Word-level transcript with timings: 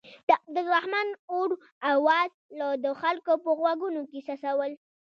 د 0.27 0.29
عبدالرحمن 0.39 1.07
اور 1.33 1.49
اواز 1.91 2.31
لا 2.59 2.67
د 2.83 2.85
خلکو 3.01 3.33
په 3.43 3.49
غوږونو 3.59 4.01
کې 4.11 4.19
څڅول. 4.41 4.71